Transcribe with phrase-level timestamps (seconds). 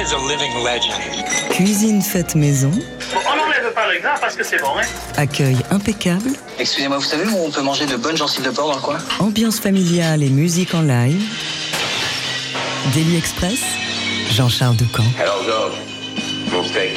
[0.00, 0.94] is a living legend.
[1.50, 6.30] Cuisine faite maison, On n'enlève pas le gras parce que c'est bon, hein accueil impeccable,
[6.58, 8.98] Excusez-moi, vous savez où on peut manger de bonnes gencives de porc dans le coin?
[9.18, 11.22] Ambiance familiale et musique en live.
[12.94, 13.60] Daily Express,
[14.30, 15.04] Jean-Charles Ducamp.
[15.18, 15.72] Hello, dog.
[16.52, 16.92] Mon steak.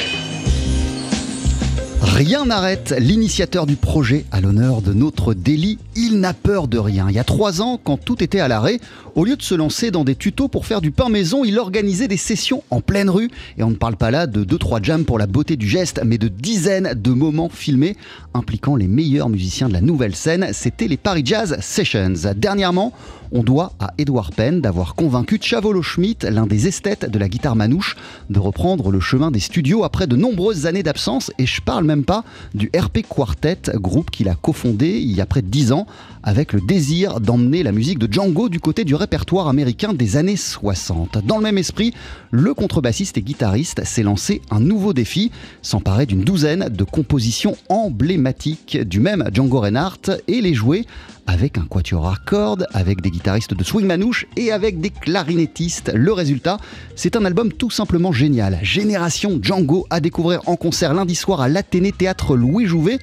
[2.02, 5.78] Rien n'arrête l'initiateur du projet à l'honneur de notre délit.
[5.96, 7.06] Il n'a peur de rien.
[7.08, 8.80] Il y a trois ans, quand tout était à l'arrêt,
[9.14, 12.08] au lieu de se lancer dans des tutos pour faire du pain maison, il organisait
[12.08, 13.30] des sessions en pleine rue.
[13.58, 16.18] Et on ne parle pas là de 2-3 jams pour la beauté du geste, mais
[16.18, 17.96] de dizaines de moments filmés
[18.34, 20.48] impliquant les meilleurs musiciens de la nouvelle scène.
[20.52, 22.14] C'était les Paris Jazz Sessions.
[22.34, 22.92] Dernièrement,
[23.30, 27.56] on doit à Edouard Penn d'avoir convaincu Chavolo Schmidt, l'un des esthètes de la guitare
[27.56, 27.96] manouche,
[28.30, 31.32] de reprendre le chemin des studios après de nombreuses années d'absence.
[31.38, 32.24] Et je parle même pas
[32.54, 35.83] du RP Quartet, groupe qu'il a cofondé il y a près de 10 ans,
[36.24, 40.36] avec le désir d'emmener la musique de Django du côté du répertoire américain des années
[40.36, 41.18] 60.
[41.24, 41.92] Dans le même esprit,
[42.30, 45.30] le contrebassiste et guitariste s'est lancé un nouveau défi,
[45.62, 50.86] s'emparer d'une douzaine de compositions emblématiques du même Django Reinhardt et les jouer
[51.26, 55.92] avec un quatuor à cordes, avec des guitaristes de swing manouche et avec des clarinettistes.
[55.94, 56.58] Le résultat,
[56.96, 58.58] c'est un album tout simplement génial.
[58.62, 62.98] Génération Django à découvrir en concert lundi soir à l'Athénée Théâtre Louis Jouvet.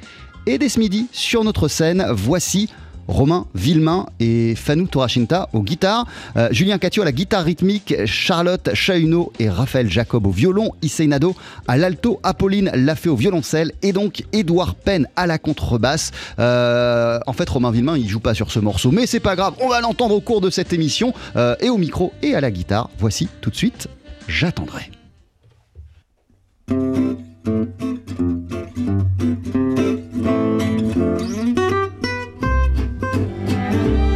[0.48, 2.70] Et dès ce midi, sur notre scène, voici
[3.08, 6.06] Romain Villemain et Fanou Torachinta aux guitares,
[6.38, 11.08] euh, Julien Catio à la guitare rythmique, Charlotte Chahuneau et Raphaël Jacob au violon, Issei
[11.08, 11.36] Nado
[11.68, 16.12] à l'alto, Apolline Lafay au violoncelle et donc Édouard Penn à la contrebasse.
[16.40, 19.54] Euh, en fait, Romain Villemain, il joue pas sur ce morceau, mais c'est pas grave,
[19.62, 22.52] on va l'entendre au cours de cette émission euh, et au micro et à la
[22.52, 22.90] guitare.
[23.00, 23.88] Voici tout de suite,
[24.28, 24.90] j'attendrai.
[33.72, 34.11] Le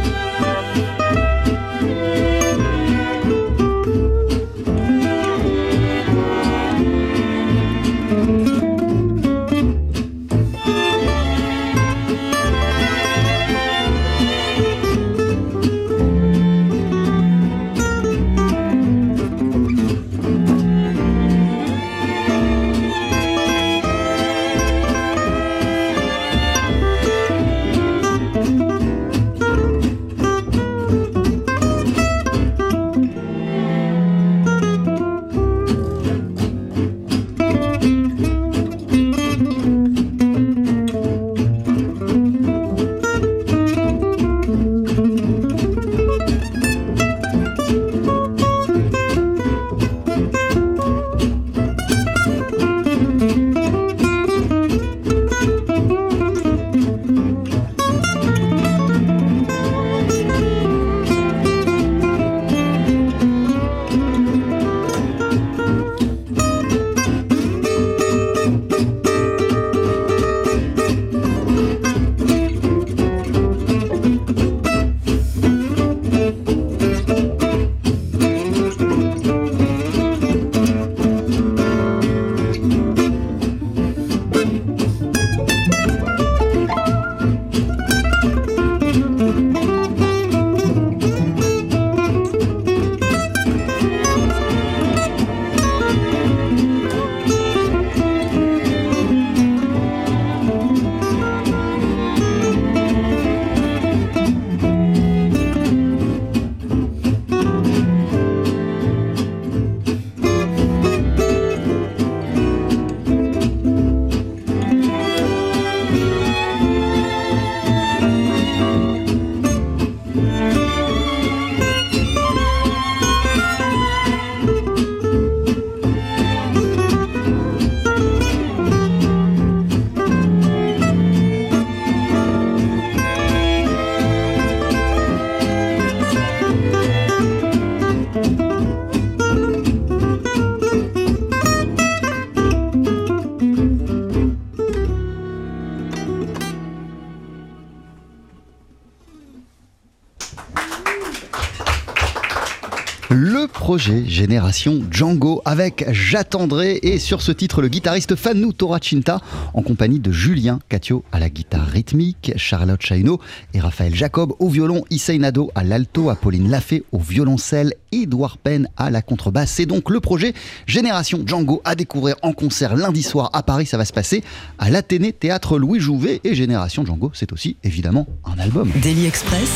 [153.76, 159.20] projet Génération Django avec J'attendrai et sur ce titre le guitariste Fanou Torachinta
[159.52, 163.20] en compagnie de Julien Catio à la guitare rythmique, Charlotte Chahuneau
[163.52, 168.66] et Raphaël Jacob au violon, Issei Nado à l'alto, Apolline Lafay au violoncelle, Edouard Penn
[168.78, 169.50] à la contrebasse.
[169.50, 170.32] C'est donc le projet
[170.66, 173.66] Génération Django à découvrir en concert lundi soir à Paris.
[173.66, 174.24] Ça va se passer
[174.58, 178.72] à l'Athénée Théâtre Louis Jouvet et Génération Django, c'est aussi évidemment un album.
[178.80, 179.50] Daily Express.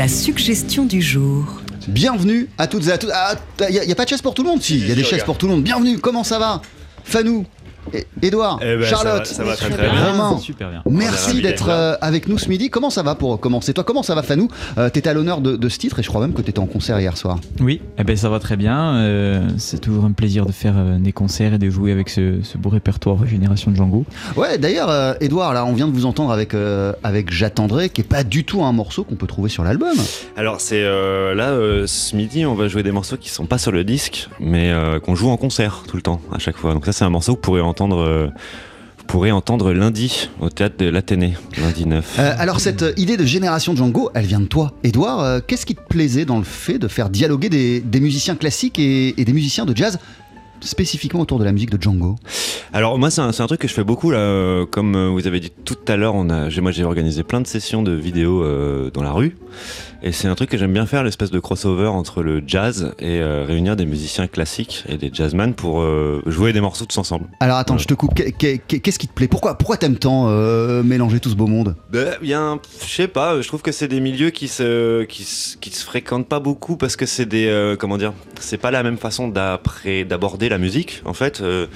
[0.00, 1.60] La suggestion du jour.
[1.86, 3.10] Bienvenue à toutes et à tous.
[3.68, 5.04] Il n'y a, pas de chaise pour tout le monde Si, il y a des
[5.04, 5.62] chaises pour tout le monde.
[5.62, 6.62] Bienvenue, comment ça va?
[7.04, 7.44] Fanou
[8.22, 10.38] Edouard, Eh ben, Charlotte, ça va, ça va très, bien.
[10.38, 10.82] Super.
[10.88, 12.70] Merci d'être euh, avec nous ce midi.
[12.70, 14.48] Comment ça va pour commencer Toi, comment ça va, Fanou?
[14.78, 16.66] Euh, T'étais à l'honneur de, de ce titre et je crois même que t'étais en
[16.66, 17.38] concert hier soir.
[17.60, 18.94] Oui, eh ben, ça va très bien.
[18.96, 22.40] euh, c'est toujours un plaisir de faire euh, des concerts et de jouer avec ce,
[22.42, 24.04] ce beau répertoire Génération Django.
[24.36, 28.00] Ouais, d'ailleurs, euh, Edouard, là, on vient de vous entendre avec, euh, avec J'attendrai, qui
[28.02, 29.96] est pas du tout un morceau qu'on peut trouver sur l'album.
[30.36, 33.58] Alors c'est euh, là euh, ce midi on va jouer des morceaux qui sont pas
[33.58, 36.72] sur le disque mais euh, qu'on joue en concert tout le temps à chaque fois.
[36.74, 38.28] Donc ça c'est un morceau que vous pourrez entendre euh,
[38.98, 42.16] vous pourrez entendre lundi au théâtre de l'Athénée lundi 9.
[42.18, 44.72] Euh, alors, cette euh, idée de génération Django, elle vient de toi.
[44.84, 48.36] Edouard, euh, qu'est-ce qui te plaisait dans le fait de faire dialoguer des, des musiciens
[48.36, 49.98] classiques et, et des musiciens de jazz
[50.60, 52.16] spécifiquement autour de la musique de Django?
[52.72, 55.26] Alors moi c'est un, un truc que je fais beaucoup là, euh, comme euh, vous
[55.26, 59.02] avez dit tout à l'heure, moi j'ai organisé plein de sessions de vidéos euh, dans
[59.02, 59.36] la rue,
[60.02, 63.20] et c'est un truc que j'aime bien faire, l'espèce de crossover entre le jazz et
[63.20, 67.26] euh, réunir des musiciens classiques et des jazzman pour euh, jouer des morceaux tous ensemble.
[67.40, 68.14] Alors attends, je te coupe.
[68.14, 69.28] Qu'est- qu'est- Qu'est-ce qui te plaît?
[69.28, 71.74] Pourquoi, pourquoi t'aimes tant euh, mélanger tout ce beau monde?
[71.90, 75.56] Ben, un- je sais pas, je trouve que c'est des milieux qui se, qui, se-
[75.56, 78.82] qui se fréquentent pas beaucoup parce que c'est des, euh, comment dire, c'est pas la
[78.82, 81.40] même façon d'après, d'aborder la musique en fait.
[81.40, 81.66] euh,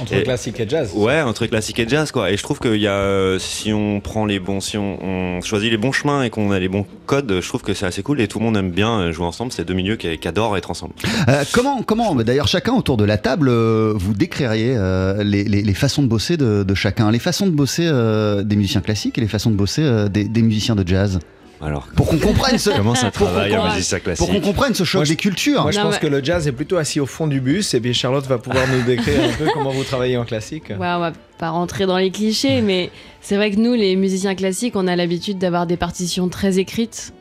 [0.00, 0.90] Entre Et- classique et jazz.
[0.94, 2.30] Ouais, entre classique et jazz, quoi.
[2.30, 5.70] Et je trouve qu'il y a, si on prend les bons, si on, on choisit
[5.70, 8.20] les bons chemins et qu'on a les bons codes, je trouve que c'est assez cool
[8.20, 9.52] et tout le monde aime bien euh, jouer ensemble.
[9.52, 10.94] C'est deux milieux qui, qui adorent être ensemble.
[11.28, 15.62] Euh, Comment, comment D'ailleurs, chacun autour de la table, euh, vous décririez euh, les, les-
[15.62, 19.18] les façons de bosser de, de chacun, les façons de bosser euh, des musiciens classiques
[19.18, 21.18] et les façons de bosser euh, des, des musiciens de jazz,
[21.60, 24.26] Alors, pour qu'on comprenne ce, comment ça Pour travaille qu'on- un musicien pour classique?
[24.28, 25.62] qu'on comprenne ce choc Moi, des cultures.
[25.62, 27.74] Moi, je Non, pense mais- que le jazz est plutôt assis au fond du bus
[27.74, 30.64] et puis Charlotte va pouvoir nous décrire un peu comment vous travaillez en classique.
[30.70, 32.90] Ouais, on va pas rentrer dans les clichés, mais
[33.20, 37.12] c'est vrai que nous, les musiciens classiques, on a l'habitude d'avoir des partitions très écrites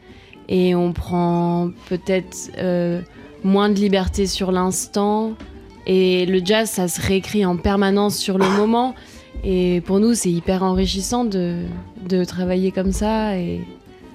[0.51, 3.01] et on prend peut-être euh,
[3.41, 5.31] moins de liberté sur l'instant.
[5.87, 8.93] Et le jazz, ça se réécrit en permanence sur le moment.
[9.45, 11.63] Et pour nous, c'est hyper enrichissant de,
[12.07, 13.37] de travailler comme ça.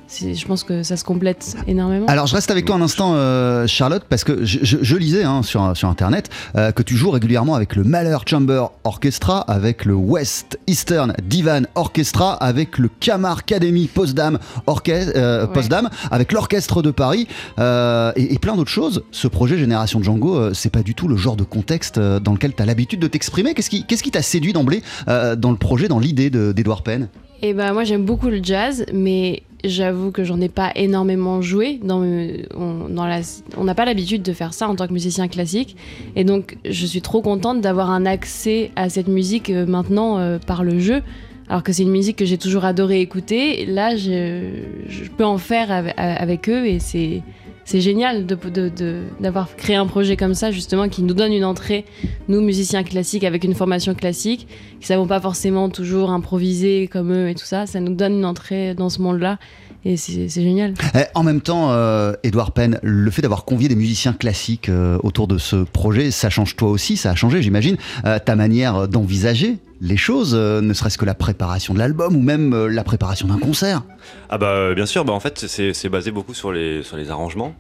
[0.08, 2.06] Je pense que ça se complète énormément.
[2.06, 5.24] Alors, je reste avec toi un instant, euh, Charlotte, parce que je, je- je lisais
[5.24, 9.84] hein, sur, sur Internet euh, que tu joues régulièrement avec le Mahler Chamber Orchestra, avec
[9.84, 14.38] le West Eastern Divan Orchestra, avec le Kamar Academy Potsdam,
[14.78, 15.88] euh, Ouais.
[16.10, 17.26] Avec l'Orchestre de Paris
[17.58, 19.02] euh, et, et plein d'autres choses.
[19.10, 22.62] Ce projet Génération Django, c'est pas du tout le genre de contexte dans lequel tu
[22.62, 23.54] as l'habitude de t'exprimer.
[23.54, 27.08] Qu'est-ce qui qui t'a séduit d'emblée dans le projet, dans l'idée de- d'Edouard Penn?
[27.42, 31.78] Et ben moi j'aime beaucoup le jazz, mais j'avoue que j'en ai pas énormément joué.
[31.82, 35.76] Dans, me- on n'a pas l'habitude de faire ça en tant que musicien classique,
[36.16, 40.38] et donc je suis trop contente d'avoir un accès à cette musique euh, maintenant euh,
[40.38, 41.02] par le jeu.
[41.48, 43.66] Alors que c'est une musique que j'ai toujours adoré écouter.
[43.66, 44.48] Là, je,
[44.88, 47.22] je peux en faire avec, avec eux et c'est
[47.66, 48.38] c'est génial de-
[48.70, 51.84] de- d'avoir créé un projet comme ça justement qui nous donne une entrée,
[52.28, 54.46] nous musiciens classiques avec une formation classique,
[54.80, 58.24] qui savons pas forcément toujours improviser comme eux et tout ça, ça nous donne une
[58.24, 59.38] entrée dans ce monde-là
[59.84, 60.74] et c'est c'est génial.
[60.94, 64.98] Eh, En même temps, euh, Edouard Penn, le fait d'avoir convié des musiciens classiques euh,
[65.02, 68.88] autour de ce projet, ça change toi aussi, ça a changé, j'imagine, euh, ta manière
[68.88, 72.82] d'envisager les choses, euh, ne serait-ce que la préparation de l'album ou même euh, la
[72.82, 73.82] préparation d'un concert.
[74.30, 77.54] Ah bah euh, bien sûr, bah en fait c'est basé beaucoup sur les, arrangements.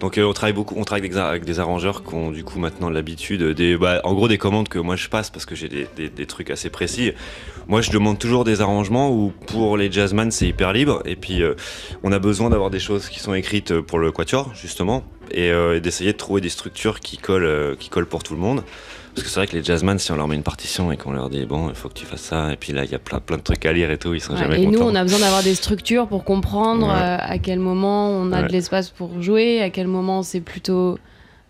[0.00, 3.42] Donc on travaille beaucoup, on travaille avec des, arrangeurs qui ont du coup maintenant l'habitude
[3.42, 6.50] des, bah, en gros des commandes que moi je passe parce que j'ai des, trucs
[6.50, 7.12] assez précis.
[7.68, 11.42] Moi je demande toujours des arrangements où pour les jazzman c'est hyper libre et puis
[12.02, 16.12] on a besoin d'avoir des choses qui sont écrites pour le quatuor justement et, d'essayer
[16.12, 18.64] de trouver des structures qui collent, qui collent pour tout le monde.
[19.18, 21.12] Parce que c'est vrai que les jazzman, si on leur met une partition et qu'on
[21.12, 22.98] leur dit bon, il faut que tu fasses ça, et puis là il y a
[22.98, 24.78] plein, plein de trucs à lire et tout, ils sont Ouais, jamais et contents.
[24.78, 26.92] nous, on a besoin d'avoir des structures pour comprendre Ouais.
[26.94, 28.46] euh, à quel moment on a Ouais.
[28.48, 30.98] de l'espace pour jouer, à quel moment c'est plutôt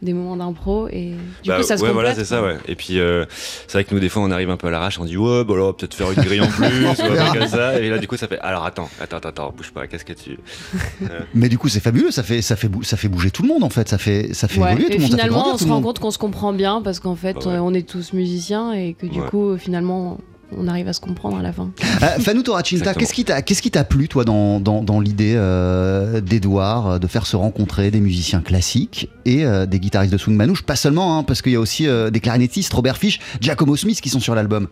[0.00, 1.10] des moments d'impro et
[1.42, 1.92] du Bah, coup ça se ouais, complète.
[1.94, 2.56] voilà, c'est ça, ouais.
[2.68, 3.24] Et puis, euh,
[3.66, 5.42] c'est vrai que nous, des fois, on arrive un peu à l'arrache, on dit, ouais,
[5.44, 7.80] bah alors, peut-être faire une grille en plus, ou un truc comme ça.
[7.80, 10.38] Et là, du coup, ça fait, alors attends, attends, attends, bouge pas, qu'est-ce que tu.
[11.34, 13.48] Mais du coup, c'est fabuleux, ça fait, ça, fait bou- ça fait bouger tout le
[13.48, 15.22] monde en fait, ça fait, ça fait Ouais, évoluer tout et le monde, ça fait
[15.22, 17.52] finalement, grandir on se rend compte qu'on se comprend bien parce qu'en fait, Bah ouais.
[17.54, 19.28] euh, on est tous musiciens et que du Ouais.
[19.28, 20.18] coup, euh, finalement,
[20.56, 21.70] on arrive à se comprendre à la fin.
[22.02, 23.00] Euh, Fanou Torachinta, Exactement.
[23.00, 26.98] qu'est-ce qui t'a qu'est-ce qui t'a plu toi dans, dans, dans l'idée euh, d'Edouard euh,
[26.98, 30.62] de faire se rencontrer des musiciens classiques et euh, des guitaristes de swing manouche?
[30.62, 34.00] Pas seulement, hein, parce qu'il y a aussi euh, des clarinettistes, Robert Fish, Giacomo Smith
[34.00, 34.68] qui sont sur l'album.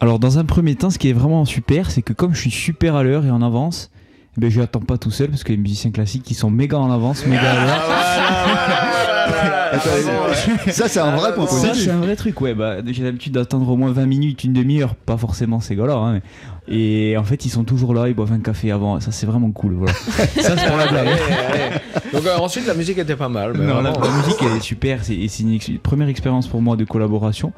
[0.00, 2.50] Alors dans un premier temps, ce qui est vraiment super, c'est que comme je suis
[2.50, 3.90] super à l'heure et en avance,
[4.36, 6.78] eh ben, je n'attends pas tout seul parce que les musiciens classiques ils sont méga
[6.78, 9.15] en avance, méga à l'heure.
[9.26, 10.72] Ouais.
[10.72, 12.54] Ça, c'est un vrai point Ça, c'est un vrai truc, ouais.
[12.54, 15.94] Bah, j'ai l'habitude d'attendre au moins 20 minutes, une demi-heure, pas forcément ces gars-là.
[15.94, 16.22] hein, mais-
[16.68, 18.98] Et en fait, ils sont toujours là, ils boivent un café avant.
[19.00, 19.74] Ça, c'est vraiment cool.
[19.74, 19.92] Voilà.
[20.16, 21.06] ça, c'est pour la blague.
[21.08, 21.74] Allez, allez.
[22.12, 23.52] Donc euh, ensuite la musique était pas mal.
[23.56, 26.08] mais Non, la, vraiment, la musique elle est super, c'est et c'est une ex- première
[26.08, 27.52] expérience pour moi de collaboration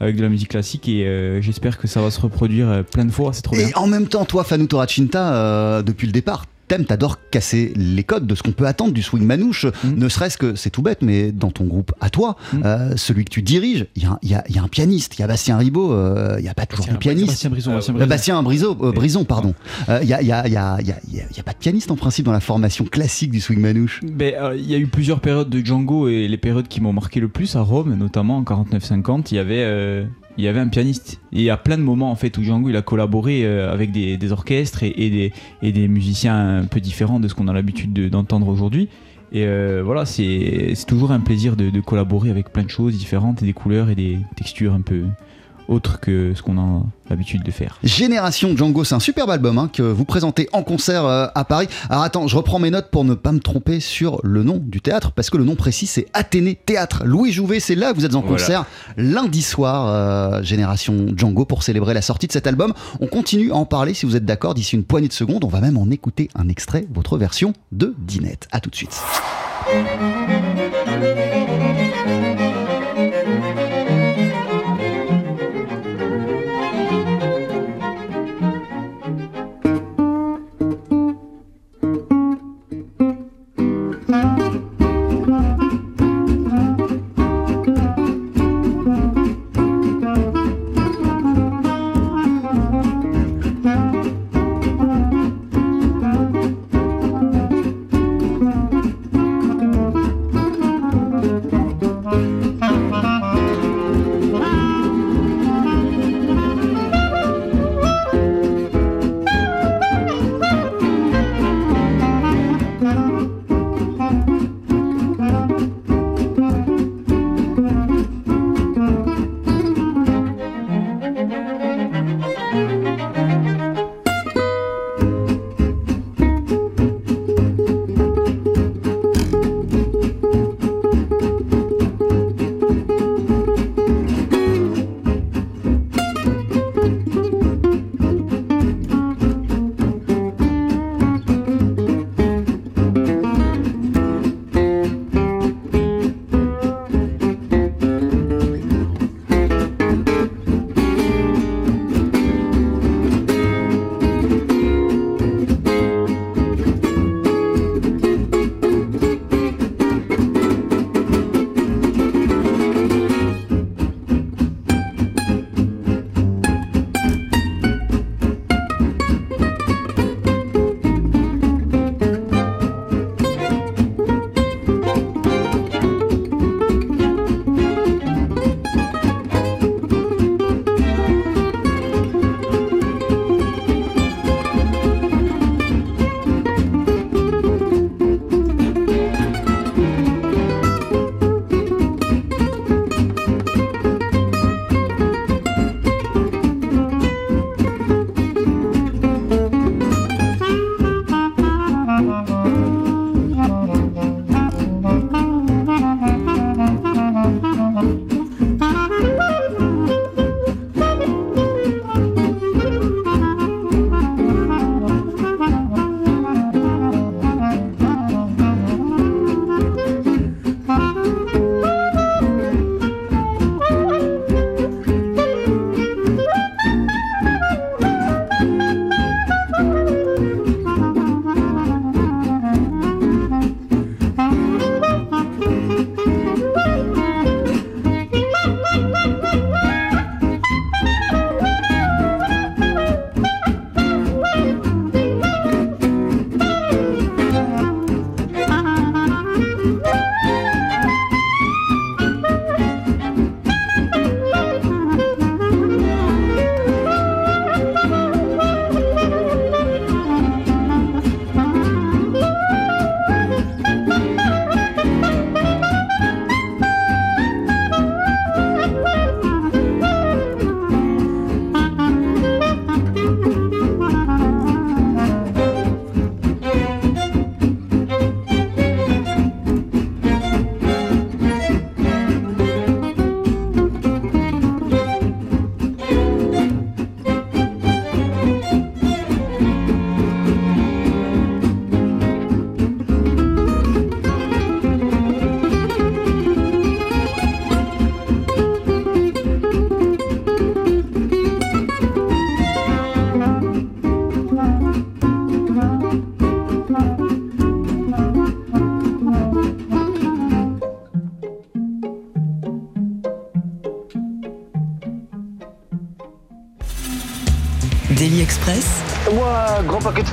[0.00, 3.04] avec de la musique classique et euh, j'espère que ça va se reproduire euh, plein
[3.04, 3.68] de fois, c'est trop bien.
[3.68, 8.04] Et en même temps, toi, Fanou Toracinta, euh, depuis le départ, t'aimes, t'adores casser les
[8.04, 9.66] codes de ce qu'on peut attendre du swing manouche.
[9.84, 9.94] Mm.
[9.96, 12.62] Ne serait-ce que, c'est tout bête, mais dans ton groupe à toi, Mm.
[12.64, 14.62] euh, celui que tu diriges, il y, a un- il y a- il y a
[14.62, 17.26] un pianiste, il y a Bastien Ribot, euh, il n'y a pas toujours de pianiste.
[17.28, 18.08] Bastien Brison, Bastien Euh, Brison.
[18.08, 19.54] Bastien Brison, euh, Brison, pardon.
[19.88, 23.30] Euh, Il n'y a, y a- pas de pianiste en principe dans la formation classique
[23.32, 24.00] du swing manouche.
[24.04, 26.92] Ben, euh, Il y a eu plusieurs périodes de Django et les périodes qui m'ont
[26.92, 30.04] marqué le plus à Rome, notamment en 49-50, il y avait euh,
[30.40, 31.20] il y avait un pianiste.
[31.32, 34.32] Et a plein de moments en fait où Django il a collaboré euh, avec des,
[34.32, 35.32] orchestres et,
[35.62, 38.88] des, musiciens un peu différents de ce qu'on a l'habitude de- d'entendre aujourd'hui.
[39.32, 42.98] Et euh, voilà, c'est c'est toujours un plaisir de, de collaborer avec plein de choses
[42.98, 45.04] différentes et des couleurs et des textures un peu
[45.70, 47.78] autres que ce qu'on a l'habitude de faire.
[47.82, 51.68] Génération Django, c'est un superbe album hein, que vous présentez en concert euh, à Paris.
[51.88, 54.80] Alors attends, je reprends mes notes pour ne pas me tromper sur le nom du
[54.80, 57.02] théâtre, parce que le nom précis c'est Athénée Théâtre.
[57.04, 58.36] Louis Jouvet, c'est là que vous êtes en Voilà.
[58.36, 58.64] concert
[58.96, 62.72] lundi soir, euh, Génération Django, pour célébrer la sortie de cet album.
[63.00, 65.44] On continue à en parler si vous êtes d'accord d'ici une poignée de secondes.
[65.44, 68.48] On va même en écouter un extrait, votre version de Dinette.
[68.52, 69.00] À tout de suite.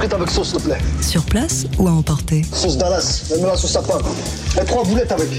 [0.07, 0.77] Frites avec sauce, s'il te plaît.
[1.01, 3.99] Sur place ou à emporter Sauce Dallas, même la sauce à pain.
[4.61, 5.29] Et trois boulettes avec.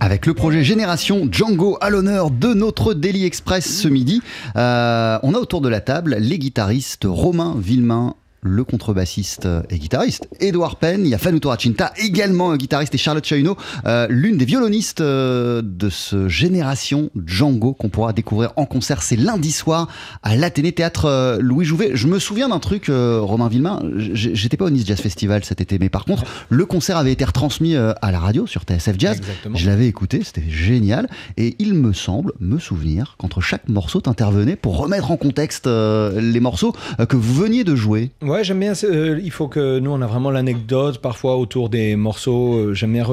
[0.00, 4.20] Avec le projet Génération Django à l'honneur de notre Daily Express ce midi,
[4.56, 10.28] euh, on a autour de la table les guitaristes Romain Villemain, le contrebassiste et guitariste
[10.40, 13.56] Edouard Penn, il y a Fanou Toracinta, également un guitariste, et Charlotte Chauino,
[13.86, 19.02] euh, l'une des violonistes euh, de ce Génération Django qu'on pourra découvrir en concert.
[19.02, 19.88] C'est lundi soir
[20.22, 21.92] à l'Athénée Théâtre euh, Louis Jouvet.
[21.94, 25.60] Je me souviens d'un truc, euh, Romain Villemain, j'étais pas au Nice Jazz Festival cet
[25.60, 28.96] été, mais par contre, le concert avait été retransmis euh, à la radio sur TSF
[28.98, 29.18] Jazz.
[29.18, 29.56] Exactement.
[29.56, 31.08] Je l'avais écouté, c'était génial.
[31.36, 36.20] Et il me semble, me souvenir, qu'entre chaque morceau, t'intervenais pour remettre en contexte euh,
[36.20, 38.10] les morceaux euh, que vous veniez de jouer.
[38.22, 38.72] Ouais, j'aime bien.
[38.84, 42.54] euh, il faut que nous, on a vraiment l'anecdote parfois autour des morceaux.
[42.54, 43.04] euh, j'aime bien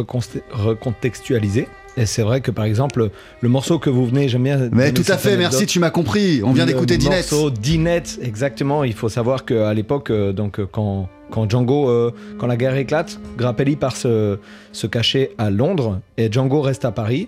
[0.51, 1.67] recontextualiser.
[1.97, 3.09] Et c'est vrai que par exemple,
[3.41, 4.69] le morceau que vous venez, j'aime bien.
[4.71, 6.41] Mais tout à fait, merci, tu m'as compris.
[6.45, 7.29] On vient Le d'écouter Dinette.
[7.31, 8.83] morceau Dinette, exactement.
[8.83, 13.19] Il faut savoir qu'à l'époque, euh, donc quand, quand Django, euh, quand la guerre éclate,
[13.37, 14.37] Grappelli part se,
[14.71, 17.27] se cacher à Londres et Django reste à Paris.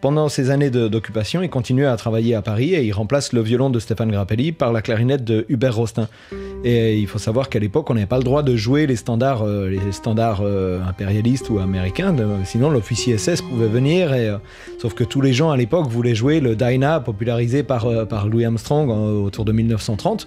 [0.00, 3.68] Pendant ces années d'occupation, il continue à travailler à Paris et il remplace le violon
[3.68, 6.08] de Stéphane Grappelli par la clarinette de Hubert Rostin.
[6.64, 9.42] Et il faut savoir qu'à l'époque, on n'avait pas le droit de jouer les standards,
[9.42, 9.76] euh,
[10.40, 12.16] euh, impérialistes ou américains.
[12.44, 14.14] sinon, l'officier SS pouvait venir.
[14.14, 14.38] Et, euh,
[14.78, 17.86] sauf que tous les gens à l'époque voulaient jouer le Dyna, popularisé par,
[18.26, 20.26] Louis Armstrong autour de 1930.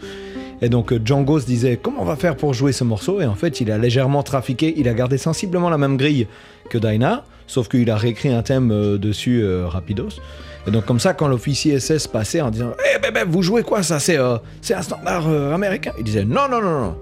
[0.61, 3.21] Et donc Django se disait comment on va faire pour jouer ce morceau?
[3.21, 4.73] Et en fait, il a légèrement trafiqué.
[4.77, 6.27] Il a gardé sensiblement la même grille
[6.69, 10.19] que Dyna, sauf qu'il a réécrit un thème euh, dessus euh, rapidos.
[10.67, 13.83] Et donc comme ça, quand l'officier SS passait en disant Eh ben, vous jouez quoi
[13.83, 13.99] ça?
[13.99, 14.37] C'est euh,
[14.69, 15.91] un standard euh, américain.
[15.97, 16.97] Il disait non non non non.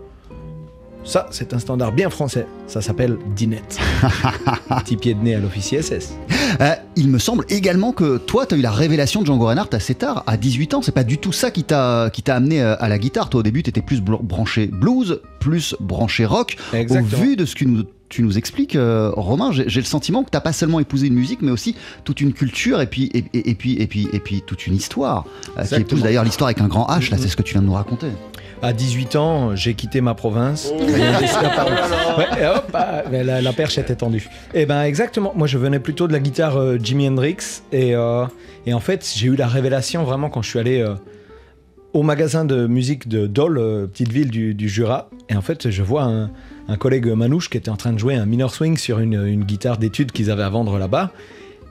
[1.04, 2.46] Ça, c'est un standard bien français.
[2.68, 3.80] Ça s'appelle Dinette.
[4.84, 6.14] Petit pied de nez à l'officier SS.
[6.62, 9.76] Euh, il me semble également que toi, tu as eu la révélation de Django Reinhardt
[9.76, 10.82] assez tard, à 18 ans.
[10.84, 13.30] C'est pas du tout ça qui t'a amené à la guitare.
[13.32, 16.56] Toi, au début, tu étais plus branché blues, plus branché rock.
[16.72, 17.20] Exactement.
[17.20, 20.30] Au vu de ce que nous tu nous expliques, euh, Romain, j'ai le sentiment que
[20.30, 23.50] t'as pas seulement épousé une musique, mais aussi toute une culture et puis et, et-
[23.52, 25.26] et puis et puis et puis toute une histoire
[25.58, 27.10] euh, qui épouse d'ailleurs l'histoire avec un grand H.
[27.10, 27.24] Là, Mhm.
[27.24, 28.08] c'est ce que tu viens de nous raconter.
[28.63, 30.71] À 18 ans, j'ai quitté ma province.
[30.71, 30.80] Oh.
[30.82, 31.71] Ah, pardon.
[32.19, 32.78] Ouais, et hop,
[33.12, 34.30] mais la, la perche était tendue.
[34.54, 37.38] Et ben exactement, moi je venais plutôt de la guitare euh, Jimi Hendrix.
[37.71, 38.26] Et, euh,
[38.67, 40.93] et en fait, j'ai eu la révélation vraiment quand je suis allé euh,
[41.93, 45.10] au magasin de musique de Dole, euh, petite ville du, du Jura.
[45.30, 46.30] Et en fait, je vois un,
[46.72, 49.44] un collègue manouche qui était en train de jouer un minor swing sur une, une
[49.44, 51.12] guitare d'études qu'ils avaient à vendre là-bas.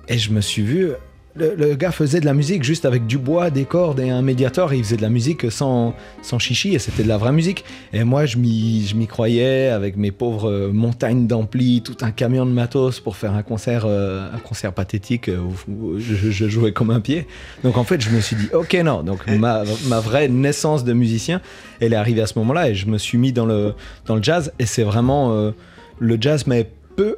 [0.09, 0.93] Et je me suis vu.
[1.41, 4.75] Le, gars faisait de la musique juste avec du bois, des cordes et un médiator.
[4.75, 7.65] Il faisait de la musique sans, sans chichi et c'était de la vraie musique.
[7.95, 12.51] Et moi, je m'y croyais avec mes pauvres euh, montagnes d'ampli, tout un camion de
[12.51, 17.01] matos pour faire un concert, euh, un concert pathétique euh, où, je, jouais comme un
[17.01, 17.27] pied.
[17.65, 19.03] Donc en fait, je me suis dit, ok, non.
[19.03, 21.41] Donc ma, ma vraie naissance de musicien,
[21.81, 23.73] elle est arrivée à ce moment-là et je me suis mis dans le,
[24.05, 24.53] dans le jazz.
[24.59, 25.53] Et c'est vraiment.
[25.99, 27.17] le jazz m'avait peu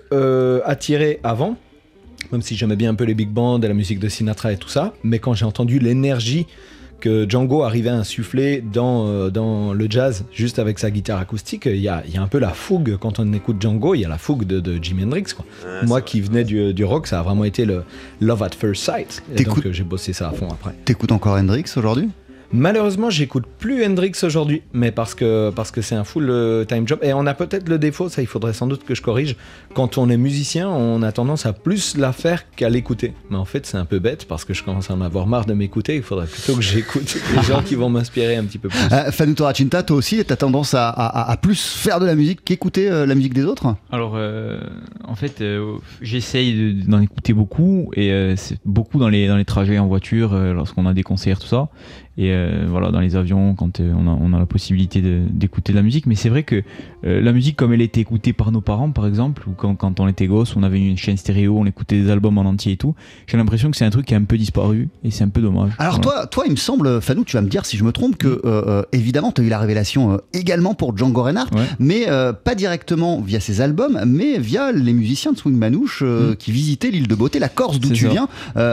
[0.65, 1.57] attiré avant
[2.31, 4.57] même si j'aimais bien un peu les big bands et la musique de Sinatra et
[4.57, 6.47] tout ça, mais quand j'ai entendu l'énergie
[7.01, 11.67] que Django arrivait à insuffler dans, euh, dans le jazz, juste avec sa guitare acoustique,
[11.67, 14.05] il y a, y a un peu la fougue quand on écoute Django, il y
[14.05, 15.25] a la fougue de, de Jimi Hendrix.
[15.35, 15.45] Quoi.
[15.83, 17.83] Moi qui venais du, du rock, ça a vraiment été le
[18.21, 19.23] Love at First Sight.
[19.35, 20.75] Et donc euh, j'ai bossé ça à fond après.
[20.85, 22.09] T'écoutes encore Hendrix aujourd'hui?
[22.55, 26.87] Malheureusement, j'écoute plus Hendrix aujourd'hui, mais parce que parce que c'est un full euh, time
[26.87, 29.37] job et on a peut-être le défaut, ça il faudrait sans doute que je corrige.
[29.75, 33.15] Quand on est musicien, on a tendance à plus la faire qu'à l'écouter.
[33.31, 35.47] Mais en fait, c'est un peu bête parce que je commence à en avoir marre
[35.47, 35.97] de m'écouter.
[35.97, 38.79] Il faudrait plutôt que j'écoute les gens qui vont m'inspirer un petit peu plus.
[38.93, 42.45] euh, Fanou Toracinta, toi aussi, t'as tendance à, à- à plus faire de la musique
[42.45, 43.75] qu'écouter euh, la musique des autres?
[43.91, 44.61] Alors, euh,
[45.09, 49.39] en fait, euh, j'essaye de- d'en écouter beaucoup et euh, c'est beaucoup dans les, dans
[49.39, 51.69] les trajets en voiture, euh, lorsqu'on a des concerts, tout ça.
[52.19, 55.73] Et euh, voilà, dans les avions, quand euh, on, a, on a la possibilité d'écouter
[55.73, 56.05] de la musique.
[56.07, 56.63] Mais c'est vrai que
[57.07, 59.99] euh, la musique, comme elle était écoutée par nos parents, par exemple, ou quand, quand
[59.99, 62.77] on était gosse, on avait une chaîne stéréo, on écoutait des albums en entier et
[62.77, 62.95] tout,
[63.27, 65.41] j'ai l'impression que c'est un truc qui a un peu disparu et c'est un peu
[65.41, 65.73] dommage.
[65.79, 66.19] Alors Voilà.
[66.21, 68.43] toi, toi, il me semble, Fanou, tu vas me dire si je me trompe, que
[68.93, 71.65] évidemment, tu as eu la révélation également pour Django Reinhardt, Ouais.
[71.79, 72.07] mais
[72.45, 76.37] pas directement via ses albums, mais via les musiciens de Swing Manouche Mm.
[76.39, 78.11] qui visitaient l'île de Beauté, la Corse d'où tu ça.
[78.11, 78.29] viens,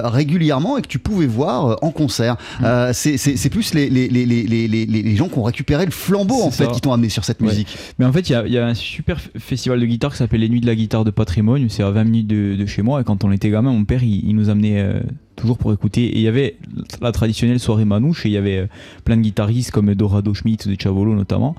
[0.09, 2.35] régulièrement et que tu pouvais voir en concert.
[2.59, 2.65] Mm.
[2.93, 5.91] C'est- c'est plus les, les, les, les, les, les- les gens qui ont récupéré le
[5.91, 6.71] flambeau en fait ça.
[6.71, 7.47] qui t'ont amené sur cette Ouais.
[7.47, 7.67] musique.
[7.99, 10.49] Mais en fait, il y y a un super festival de guitare qui s'appelle les
[10.49, 11.67] Nuits de la guitare de patrimoine.
[11.69, 13.01] C'est à 20 minutes de, de chez moi.
[13.01, 14.99] Et quand on était gamin, mon père, il, il nous amenait euh,
[15.39, 16.03] toujours pour écouter.
[16.03, 16.57] Et il y avait
[17.01, 18.67] la traditionnelle soirée manouche et il y avait euh,
[19.03, 21.55] plein de guitaristes comme Dorado Schmidt de Chavolo notamment.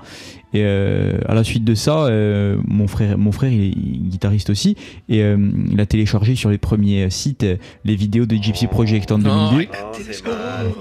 [0.53, 4.51] Et euh, à la suite de ça, euh, mon frère, mon frère il est guitariste
[4.51, 4.77] aussi
[5.09, 5.37] et euh,
[5.71, 7.47] il a téléchargé sur les premiers sites
[7.85, 9.69] les vidéos de Gypsy Project en 2002.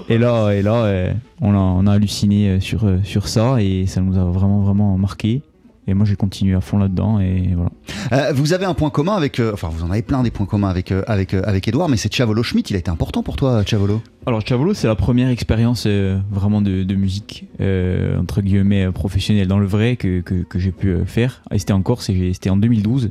[0.08, 4.18] Et là, et là, on, a, on a halluciné sur, sur ça et ça nous
[4.18, 5.42] a vraiment vraiment marqué.
[5.90, 7.70] Et moi j'ai continué à fond là-dedans et voilà.
[8.12, 10.46] Euh, vous avez un point commun avec, euh, enfin vous en avez plein des points
[10.46, 12.72] communs avec euh, avec euh, avec Edouard, mais c'est Chavolo Schmidt.
[12.72, 14.00] Il a été important pour toi, Chavolo.
[14.26, 15.86] Alors Chavolo, c'est la première expérience
[16.30, 20.94] vraiment de, de musique entre guillemets professionnelle dans le vrai que, que, que j'ai pu
[21.06, 21.42] faire.
[21.50, 23.10] Et c'était en Corse c'était en 2012.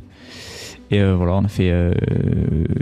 [0.90, 1.92] Et voilà, on a fait euh,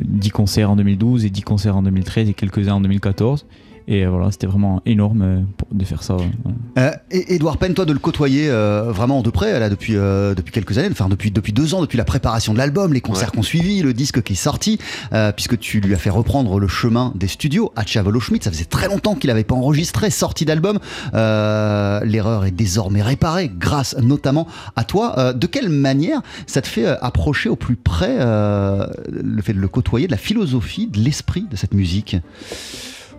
[0.05, 3.45] 10 concerts en 2012 et 10 concerts en 2013 et quelques-uns en 2014.
[3.91, 5.41] Et euh, voilà, c'était vraiment énorme euh,
[5.73, 6.15] de faire ça.
[6.17, 6.29] ouais.
[6.77, 10.35] Euh, et Edouard Penn, toi de le côtoyer euh, vraiment de près là depuis euh,
[10.35, 13.29] depuis quelques années, enfin depuis depuis deux ans, depuis la préparation de l'album, les concerts
[13.31, 13.37] Ouais.
[13.37, 14.79] qu'on suivi, le disque qui est sorti,
[15.15, 18.45] euh, puisque tu lui as fait reprendre le chemin des studios à Chavolo Schmidt.
[18.45, 20.79] Ça faisait très longtemps qu'il n'avait pas enregistré, sorti d'album.
[21.15, 24.47] Euh, L'erreur est désormais réparée grâce notamment
[24.77, 25.15] à toi.
[25.19, 29.61] Euh, de quelle manière ça te fait approcher au plus près euh, le fait de
[29.61, 32.17] le côtoyer, de la philosophie, de l'esprit de cette musique?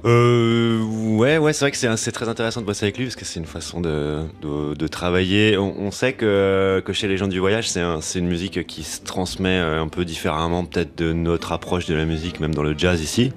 [0.06, 0.82] Euh,
[1.18, 3.40] ouais, ouais, c'est vrai que c'est très intéressant de bosser avec lui parce que c'est
[3.40, 5.58] une façon de, de, de travailler.
[5.58, 8.66] On, on sait que, que chez les gens du voyage, c'est un- c'est une musique
[8.66, 12.56] qui se transmet euh, un peu différemment, peut-être de notre approche de la musique, même
[12.56, 13.32] dans le jazz ici.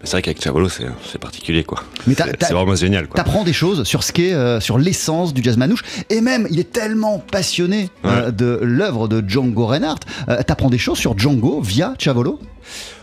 [0.00, 1.82] Mais C'est vrai qu'avec Chavolo, c'est particulier, quoi.
[2.06, 3.16] Mais C'est vraiment génial, quoi.
[3.22, 6.58] T'apprends des choses sur ce qu'est, euh, sur l'essence du jazz manouche, et même il
[6.58, 10.00] est tellement passionné euh, de l'œuvre de Django Reinhardt.
[10.46, 12.38] T'apprends des choses sur Django via Chavolo.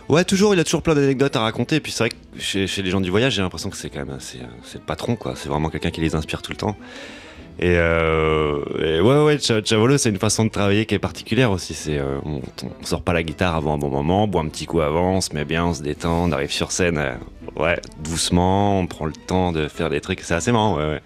[0.09, 1.75] Ouais, toujours, il a toujours plein d'anecdotes à raconter.
[1.77, 4.05] Et puis c'est vrai que chez, les gens du voyage, j'ai l'impression que c'est quand
[4.05, 5.33] même c'est, c'est le patron, quoi.
[5.35, 6.77] C'est vraiment quelqu'un qui les inspire tout le temps.
[7.59, 11.73] Et, euh, ouais, ouais, Cha- Chavolo, c'est une façon de travailler qui est particulière aussi.
[11.73, 14.47] C'est, euh, on, on sort pas la guitare avant un bon moment, on boit un
[14.47, 17.15] petit coup avant, on se met bien, on se détend, on arrive sur scène, euh,
[17.55, 20.19] ouais, doucement, on prend le temps de faire des trucs.
[20.21, 21.01] C'est assez marrant, ouais, ouais.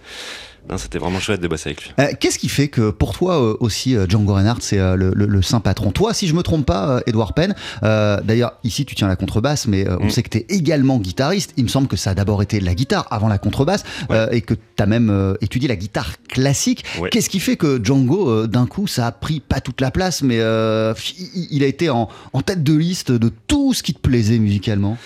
[0.77, 1.91] C'était vraiment chouette de bosser avec lui.
[1.99, 5.25] Euh, Qu'est-ce qui fait que pour toi euh, aussi euh, Django Reinhardt c'est le, le-
[5.25, 5.91] le saint patron?
[5.91, 9.85] Toi, si je me trompe pas, Edouard Penn, d'ailleurs ici tu tiens la contrebasse, mais
[9.99, 10.09] on Mm.
[10.09, 11.53] sait que tu es également guitariste.
[11.57, 13.83] Il me semble que ça a d'abord été la guitare avant la contrebasse
[14.31, 16.85] et que tu as même étudié la guitare classique.
[16.99, 17.09] Ouais.
[17.09, 20.37] Qu'est-ce qui fait que Django, d'un coup, ça a pris pas toute la place, mais
[20.37, 24.39] il, il a été en, en tête de liste de tout ce qui te plaisait
[24.39, 24.97] musicalement?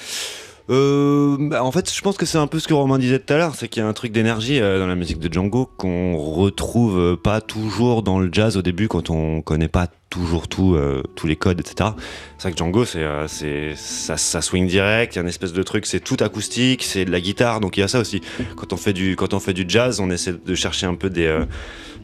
[0.69, 3.33] Euh, bah, en fait, je pense que c'est un peu ce que Romain disait tout
[3.33, 5.69] à l'heure, c'est qu'il y a un truc d'énergie euh, dans la musique de Django
[5.77, 10.47] qu'on retrouve euh, pas toujours dans le jazz au début quand on connaît pas toujours
[10.47, 11.89] tout, euh, tous les codes, etc.
[12.37, 15.27] C'est vrai que Django, c'est, euh, c'est, ça, ça swing direct, il y a une
[15.27, 17.99] espèce de truc, c'est tout acoustique, c'est de la guitare, donc il y a ça
[17.99, 18.21] aussi.
[18.55, 21.09] Quand on fait du, quand on fait du jazz, on essaie de chercher un peu
[21.09, 21.43] des, euh,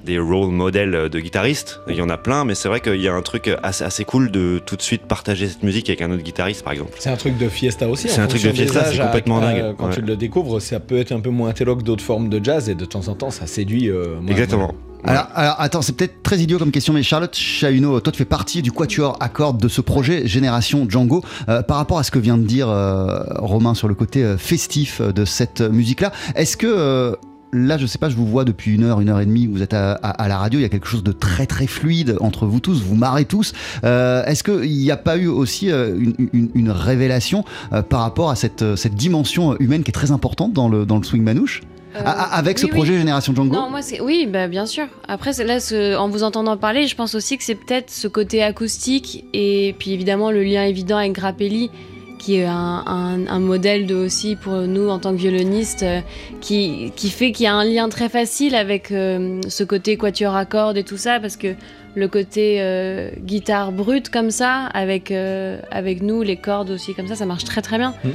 [0.04, 1.80] des role models de guitaristes.
[1.88, 4.04] Il y en a plein, mais c'est vrai qu'il y a un truc assez, assez
[4.04, 6.94] cool de tout de suite partager cette musique avec un autre guitariste, par exemple.
[7.00, 8.10] C'est un truc de fiesta aussi.
[8.10, 9.60] C'est un truc de fiesta, c'est complètement à- dingue.
[9.62, 9.96] à- Quand Ouais.
[9.96, 12.68] tu le découvres, ça peut être un peu moins intello que d'autres formes de jazz
[12.68, 13.90] et de temps en temps, ça séduit.
[13.90, 14.74] euh, Exactement.
[15.04, 18.62] Alors, attends, c'est peut-être très idiot comme question, mais Charlotte Chahuno, toi tu fais partie
[18.62, 21.24] du quatuor à cordes de ce projet Génération Django.
[21.50, 24.38] Euh, par rapport à ce que vient de dire euh, Romain sur le côté euh,
[24.38, 27.18] festif de cette musique-là, est-ce que
[27.54, 29.62] là, je sais pas, je vous vois depuis une heure, une heure et demie, vous
[29.62, 32.60] êtes à, la radio, il y a quelque chose de très très fluide entre vous
[32.60, 33.54] tous, vous marrez tous.
[33.84, 37.44] Est-ce qu'il n'y a pas eu aussi une, révélation
[37.90, 41.04] par rapport à cette, cette dimension humaine qui est très importante dans le, dans le
[41.04, 41.62] swing manouche?
[41.96, 43.00] Euh, A- a- Avec ce oui, projet oui.
[43.00, 44.86] Génération Django Non, moi, oui, bah, bien sûr.
[45.08, 48.42] Après, là, ce- en vous entendant parler, je pense aussi que c'est peut-être ce côté
[48.44, 51.70] acoustique et puis évidemment le lien évident avec Grappelli,
[52.18, 56.02] qui est un, un- un modèle de aussi pour nous en tant que violonistes, euh,
[56.40, 60.36] qui, qui fait qu'il y a un lien très facile avec euh, ce côté quatuor
[60.36, 61.56] à cordes et tout ça, parce que
[61.96, 67.08] le côté euh, guitare brute comme ça, avec, euh, avec nous, les cordes aussi comme
[67.08, 67.96] ça, ça marche très très bien.
[68.04, 68.14] Mm, mm.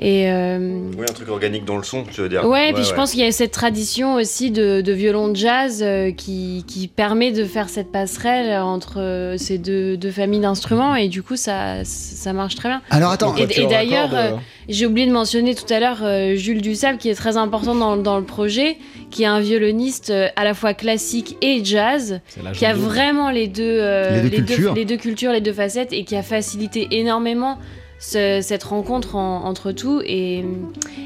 [0.00, 0.58] Et euh,
[0.96, 2.46] Oui, un truc organique dans le son, tu veux dire.
[2.46, 5.82] Ouais, puis je pense qu'il y a cette tradition aussi de, de violon de jazz
[5.82, 10.94] euh, qui, qui permet de faire cette passerelle entre euh, ces deux, deux familles d'instruments
[10.96, 12.82] et du coup ça, ça marche très bien.
[12.90, 14.30] Alors attends, Et, et à d'ailleurs, euh,
[14.68, 17.96] j'ai oublié de mentionner tout à l'heure euh, Jules Dussal qui est très important dans,
[17.96, 18.76] dans le projet,
[19.10, 22.20] qui est un violoniste euh, à la fois classique et jazz,
[22.52, 24.74] qui a vraiment les deux, euh, Les deux cultures.
[24.74, 27.58] les deux cultures, les deux facettes et qui a facilité énormément
[28.10, 30.00] ce- cette rencontre en- entre tout.
[30.04, 30.38] Et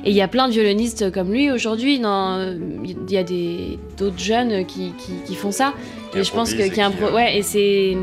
[0.05, 1.97] et il y a plein de violonistes comme lui aujourd'hui.
[1.97, 3.25] Il y a
[3.99, 5.73] d'autres jeunes qui, qui- qui font ça.
[6.15, 7.97] Et je pense que improvisent qui et impro- qui, euh, ouais, et c'est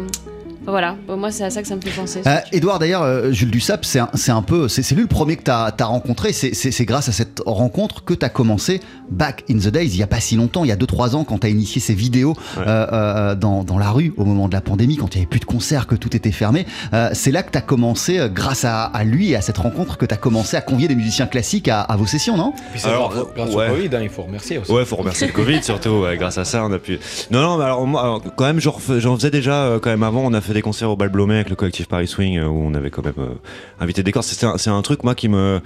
[0.68, 2.22] Voilà, Bon, moi c'est à ça que ça me fait penser.
[2.28, 5.38] Euh, Edouard, d'ailleurs, euh, Jules Dussap, c'est un, c'est un peu, c'est lui le premier
[5.38, 6.34] que tu as, rencontré.
[6.34, 10.04] C'est- grâce à cette rencontre que tu as commencé back in the days, il y
[10.04, 12.34] a pas si longtemps, il y a 2-3 ans, quand tu as initié ces vidéos
[12.58, 12.64] Ouais.
[12.68, 15.30] euh, euh, dans, dans la rue au moment de la pandémie, quand il n'y avait
[15.30, 16.66] plus de concerts, que tout était fermé.
[16.94, 19.58] Euh, c'est là que tu as commencé, euh, grâce à, à lui et à cette
[19.60, 22.52] rencontre, que tu as commencé à convier des musiciens classiques à, à vos sessions, non?
[22.72, 23.70] Puis c'est Alors, grâce, grâce ouais.
[23.70, 24.70] au Covid, hein, il faut remercier aussi.
[24.72, 26.02] Ouais, faut remercier le Covid surtout.
[26.02, 27.00] ouais, grâce à ça, on a pu.
[27.32, 30.22] Non, non, mais alors moi, alors, quand même, j'en faisais déjà euh, quand même avant.
[30.26, 32.63] On a fait des concerts au Bal Blomet avec le collectif Paris Swing euh, où
[32.63, 33.36] on avait quand même euh,
[33.80, 35.62] invité des un, c'est un truc moi qui me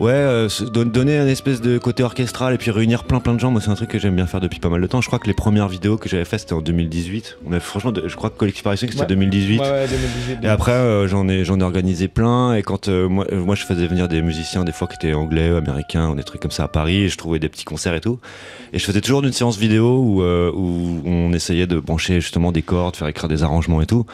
[0.00, 3.50] Ouais, euh, donner un espèce de côté orchestral et puis réunir plein plein de gens,
[3.50, 5.00] moi c'est un truc que j'aime bien faire depuis pas mal de temps.
[5.00, 7.38] Je crois que les premières vidéos que j'avais faites c'était en 2018.
[7.46, 9.06] On a, franchement, je crois que Collectif Paris c'était Ouais.
[9.06, 9.58] 2018.
[9.58, 10.38] Ouais, ouais, 2018.
[10.44, 12.54] Et après, euh, j'en ai, j'en ai organisé plein.
[12.54, 15.14] Et quand euh, moi, euh, moi, je faisais venir des musiciens, des fois qui étaient
[15.14, 17.94] anglais, américains, ou des trucs comme ça à Paris, et je trouvais des petits concerts
[17.94, 18.20] et tout.
[18.72, 22.52] Et je faisais toujours une séance vidéo où, euh, où on essayait de brancher justement
[22.52, 24.06] des cordes, faire écrire des arrangements et tout.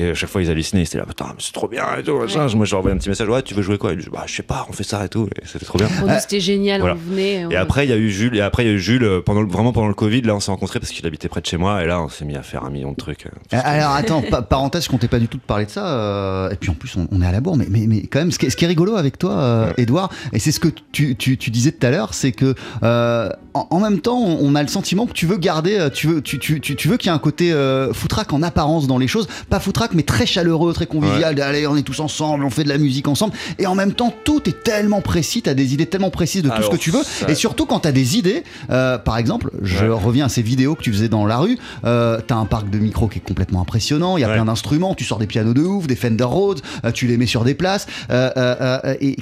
[0.00, 2.16] Et à chaque fois, ils hallucinaient, ils étaient là, putain, c'est trop bien et tout.
[2.18, 2.46] machin.
[2.54, 3.92] Moi, je leur envoyais un petit message, ouais, tu veux jouer quoi?
[3.92, 5.28] Ils disaient, bah, je sais pas, on fait ça et tout.
[5.40, 5.88] Et c'était trop bien.
[5.88, 6.96] Pour nous c'était génial, Voilà.
[6.96, 7.44] on venait.
[7.46, 8.36] on- Et après, il y a eu Jules.
[8.36, 9.04] Et après, il y a eu Jules.
[9.04, 11.40] euh, Pendant le- vraiment pendant le Covid, là, on s'est rencontrés parce qu'il habitait près
[11.40, 11.82] de chez moi.
[11.82, 13.26] Et là, on s'est mis à faire un million de trucs.
[13.26, 13.30] euh.
[13.56, 15.86] Euh, Alors attends, pa- parenthèse, je comptais pas du tout te parler de ça.
[15.86, 17.56] euh, et puis en plus, on, on est à la bourre.
[17.56, 19.66] Mais, mais, mais quand même, ce qui est, ce qui est rigolo avec toi, euh,
[19.68, 19.74] Ouais.
[19.78, 23.28] Edouard, et c'est ce que tu, tu, tu disais tout à l'heure, c'est que euh,
[23.54, 26.06] en, en même temps, on, on a le sentiment que tu veux garder, euh, tu
[26.06, 28.86] veux, tu, tu, tu, tu veux qu'il y ait un côté euh, foutraque en apparence
[28.86, 31.40] dans les choses, pas foutraque, mais très chaleureux, très convivial.
[31.40, 33.34] Allez, on est tous ensemble, on fait de la musique ensemble.
[33.58, 36.54] Et en même temps, tout est tellement précis, t'as des idées tellement précises de tout
[36.54, 37.02] Alors, ce que tu veux.
[37.02, 39.88] ça- Et surtout quand t'as des idées, euh, par exemple, je Ouais.
[39.88, 41.58] reviens à ces vidéos que tu faisais dans la rue.
[41.84, 44.16] Euh, t'as un parc de micros qui est complètement impressionnant.
[44.16, 44.34] Il y a Ouais.
[44.34, 44.94] plein d'instruments.
[44.94, 46.60] Tu sors des pianos de ouf, des Fender Rhodes.
[46.84, 47.86] euh, tu les mets sur des places.
[48.10, 49.16] Euh, et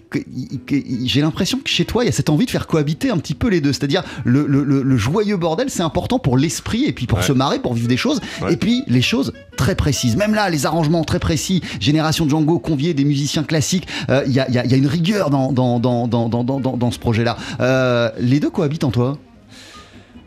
[1.07, 3.35] j'ai l'impression que chez toi, il y a cette envie de faire cohabiter un petit
[3.35, 3.73] peu les deux.
[3.73, 7.25] C'est-à-dire le, le- le- le joyeux bordel, c'est important pour l'esprit et puis pour Ouais.
[7.25, 8.21] se marrer, pour vivre des choses.
[8.51, 10.17] Et puis les choses très précises.
[10.17, 11.63] Même là, les arrangements très précis.
[11.81, 13.87] Génération Django, convier des musiciens classiques.
[14.11, 17.37] Euh, Il y, a, une rigueur dans ce projet-là.
[17.61, 19.19] Euh, les deux cohabitent en toi?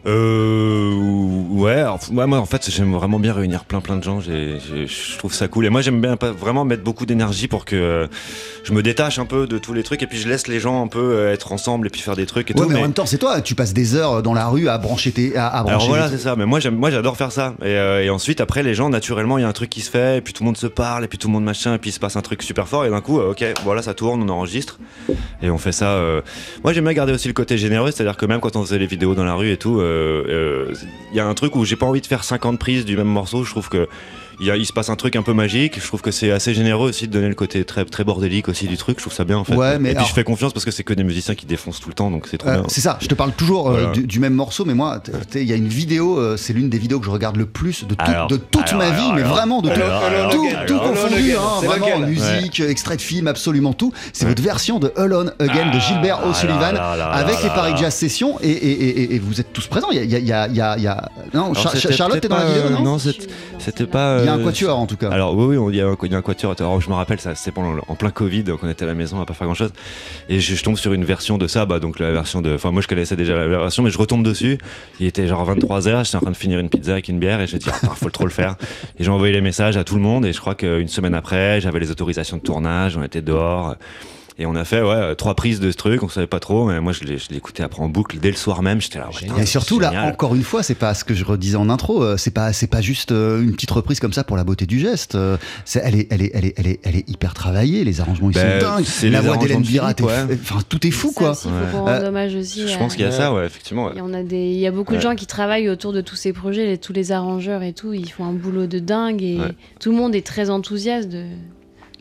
[0.07, 0.93] Euh,
[1.51, 5.33] ouais, ouais, moi en fait j'aime vraiment bien réunir plein plein de gens, je trouve
[5.33, 5.65] ça cool.
[5.65, 8.07] Et moi j'aime bien vraiment mettre beaucoup d'énergie pour que euh,
[8.63, 10.83] je me détache un peu de tous les trucs et puis je laisse les gens
[10.83, 12.67] un peu euh, être ensemble et puis faire des trucs et Ouais, tout.
[12.69, 13.41] mais, en mais- même temps, c'est toi.
[13.41, 15.37] Tu passes des heures dans la rue à brancher tes.
[15.37, 16.35] À, à brancher Alors voilà, c'est ça.
[16.35, 17.53] Mais moi, j'aime, moi, j'adore faire ça.
[17.61, 19.89] Et, euh, et ensuite, après, les gens, naturellement, il y a un truc qui se
[19.89, 21.77] fait, et puis tout le monde se parle, et puis tout le monde machin, et
[21.77, 24.21] puis il se passe un truc super fort, et d'un coup, ok, voilà, ça tourne,
[24.23, 24.79] on enregistre,
[25.41, 25.99] et on fait ça.
[26.63, 28.87] Moi, j'aime bien garder aussi le côté généreux, c'est-à-dire que même quand on faisait les
[28.87, 29.81] vidéos dans la rue et tout,
[31.11, 33.07] il y a un truc où j'ai pas envie de faire 50 prises du même
[33.07, 33.43] morceau.
[33.43, 33.87] Je trouve que
[34.41, 35.79] il, y a- il se passe un truc un peu magique.
[35.79, 38.67] Je trouve que c'est assez généreux aussi de donner le côté très, très bordélique aussi
[38.67, 38.97] du truc.
[38.97, 39.55] Je trouve ça bien en fait.
[39.55, 41.45] Ouais, mais et puis alors- je fais confiance parce que c'est que des musiciens qui
[41.45, 42.63] défoncent tout le temps, donc c'est trop Euh, bien.
[42.67, 43.91] c'est ça, je te parle toujours euh, Voilà.
[43.91, 45.01] du, du même morceau, mais moi,
[45.35, 47.85] il y a une vidéo, euh, c'est l'une des vidéos que je regarde le plus
[47.85, 51.65] de, tout- Alors, de toute alors, ma vie, mais vraiment de tout, tout, confondu, hein,
[51.65, 53.93] vraiment, musique, extrait de film, absolument tout.
[54.13, 57.73] C'est votre version de Alone Again de Gilbert Ah, O'Sullivan là, là, avec les Paris.
[57.77, 59.89] Jazz Sessions et, vous êtes tous présents.
[59.91, 60.47] Il y a,
[61.33, 63.17] non, Charlotte, t'es dans la vidéo, euh, non non, suis dans
[63.59, 64.17] c'était pas.
[64.37, 65.09] Il un quatuor en tout cas.
[65.09, 66.55] Alors oui, oui, il y, a un- il quatuor.
[66.81, 69.21] Je me rappelle, ça, c'était pendant en plein Covid, donc on était à la maison
[69.21, 69.71] à pas faire grand chose.
[70.29, 72.53] Et je, tombe sur une version de ça, bah, donc la version de.
[72.55, 74.57] Enfin, moi je connaissais déjà la version, mais je retombe dessus.
[74.99, 77.47] Il était genre 23h, j'étais en train de finir une pizza avec une bière et
[77.47, 78.55] je me dis, ah, faut trop le faire.
[78.99, 81.61] Et j'ai envoyé les messages à tout le monde et je crois qu'une semaine après,
[81.61, 83.75] j'avais les autorisations de tournage, on était dehors.
[84.37, 86.79] Et on a fait ouais, trois prises de ce truc, on savait pas trop, mais
[86.79, 87.01] moi je
[87.35, 88.81] écouté après en boucle dès le soir même.
[88.81, 91.57] J'étais là, ouais, Et surtout là, encore une fois, c'est pas ce que je redisais
[91.57, 92.03] en intro.
[92.03, 94.65] euh, C'est pas, c'est pas juste euh, une petite reprise comme ça pour la beauté
[94.65, 95.15] du geste.
[95.15, 95.37] euh,
[95.75, 97.83] elle est, elle est, elle est, elle est, elle est hyper travaillée.
[97.83, 98.85] Les arrangements ils Ben, sont dingues.
[98.85, 99.63] c'est La voix d'Hélène
[100.41, 101.29] enfin tout est fou Ça quoi.
[101.31, 102.67] aussi, faut Euh, hommage aussi.
[102.67, 103.85] Je à- pense qu'il y a ça, ouais, effectivement.
[103.85, 103.91] ouais.
[103.95, 106.15] Il y, a des, il y a beaucoup de gens qui travaillent autour de tous
[106.15, 109.39] ces projets, les- tous les arrangeurs et tout, ils font un boulot de dingue et
[109.39, 109.55] Ouais.
[109.79, 111.25] tout le monde est très enthousiaste de,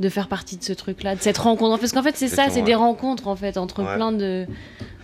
[0.00, 1.78] de faire partie de ce truc-là, de cette rencontre.
[1.78, 3.94] Parce qu'en fait, c'est ça, c'est des rencontres en fait entre Ouais.
[3.94, 4.46] plein de,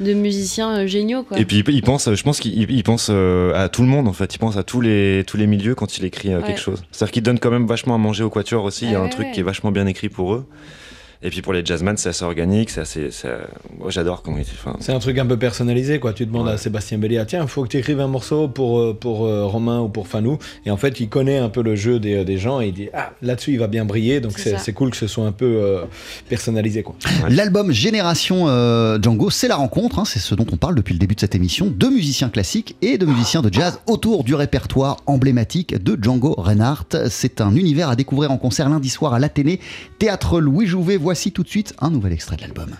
[0.00, 1.22] de musiciens euh, géniaux.
[1.22, 1.38] Quoi.
[1.38, 4.12] Et puis il pense, je pense qu'il il pense euh, à tout le monde en
[4.14, 4.35] fait.
[4.35, 6.46] Il pense à tous les tous les milieux quand il écrit euh, Ouais.
[6.46, 6.82] quelque chose.
[6.90, 8.87] C'est-à-dire qu'il donne quand même vachement à manger au quatuor aussi.
[8.87, 9.32] Il y a un ouais, truc ouais.
[9.32, 10.46] qui est vachement bien écrit pour eux.
[11.22, 13.11] Et puis pour les jazzmen, c'est assez organique, c'est assez.
[13.11, 13.29] c'est-
[13.79, 14.42] Moi j'adore comment il.
[14.42, 16.12] Enfin, C'est un truc un peu personnalisé, quoi.
[16.12, 16.52] Tu demandes Ouais.
[16.52, 19.24] à Sébastien Bellier, ah, tiens, il faut que tu écrives un morceau pour, euh, pour
[19.26, 20.38] euh, Romain ou pour Fanou.
[20.66, 22.88] Et en fait, il connaît un peu le jeu des, des gens et il dit,
[22.94, 24.20] ah, là-dessus, il va bien briller.
[24.20, 25.85] Donc, C'est cool que ce soit un peu euh,
[26.29, 26.94] personnalisé, quoi.
[27.29, 30.98] L'album Génération euh, Django, c'est la rencontre, hein, c'est ce dont on parle depuis le
[30.98, 34.98] début de cette émission, de musiciens classiques et de musiciens de jazz autour du répertoire
[35.07, 37.09] emblématique de Django Reinhardt.
[37.09, 39.61] C'est un univers à découvrir en concert lundi soir à l'Athénée,
[39.98, 40.96] théâtre Louis Jouvet.
[41.07, 42.75] Voici tout de suite un nouvel extrait de l'album.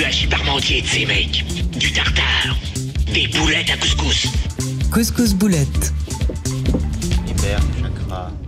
[0.00, 1.44] Du hachis parmentier de ces mecs.
[1.72, 2.56] Du tartare.
[3.12, 4.28] Des boulettes à couscous.
[4.90, 5.92] Couscous Boulette.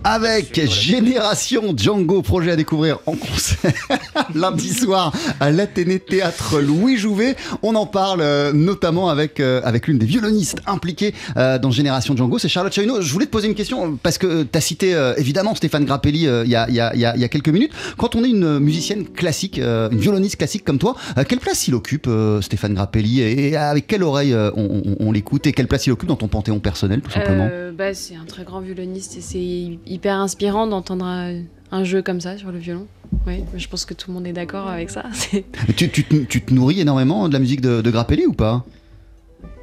[0.03, 3.52] Avec Génération Django, projet à découvrir en concert
[4.35, 7.35] lundi soir à l'Athénée Théâtre Louis Jouvet.
[7.61, 12.15] On en parle euh, notamment avec, euh, avec l'une des violonistes impliquées euh, dans Génération
[12.15, 13.01] Django, c'est Charlotte Chahuno.
[13.01, 16.49] Je voulais te poser une question parce que tu as cité évidemment Stéphane Grappelli il
[16.49, 17.71] y, a, y a- y y a quelques minutes.
[17.97, 20.95] Quand on est une musicienne classique, une violoniste classique comme toi,
[21.27, 22.09] quelle place il occupe
[22.41, 26.15] Stéphane Grappelli et, avec quelle oreille on, on- l'écoute et quelle place il occupe dans
[26.15, 27.47] ton panthéon personnel tout simplement
[27.77, 32.37] bah, c'est un très grand violoniste et c'est hyper inspirant d'entendre un jeu comme ça
[32.37, 32.87] sur le violon.
[33.27, 35.03] Oui, je pense que tout le monde est d'accord avec ça.
[35.75, 38.65] Tu, tu te- nourris énormément de la musique de Grappelli ou pas?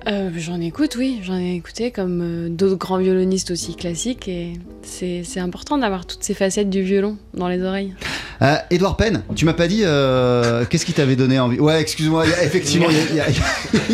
[0.06, 4.54] Euh, j'en écoute, oui, j'en ai écouté comme euh, d'autres grands violonistes aussi classiques et
[4.82, 7.94] c'est c'est important d'avoir toutes ces facettes du violon dans les oreilles.
[8.40, 11.60] Euh, Edouard Penn, tu m'as pas dit euh, qu'est-ce qui t'avait donné envie?
[11.60, 13.32] Ouais, excuse-moi, il y a- effectivement, il y a, y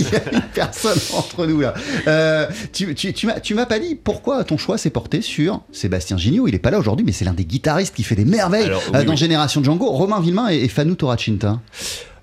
[0.01, 1.75] y une personne entre nous là.
[2.07, 5.62] Euh, tu tu, tu m'as tu m'as pas dit pourquoi ton choix s'est porté sur
[5.73, 6.47] Sébastien Gignot.
[6.47, 8.83] Il est pas là aujourd'hui, mais c'est l'un des guitaristes qui fait des merveilles Alors,
[8.95, 9.19] euh, oui, dans oui.
[9.19, 9.87] Génération Django.
[9.90, 11.59] Romain Villemain et, et Fanou Toracinta.